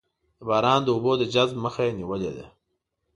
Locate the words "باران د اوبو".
0.49-1.11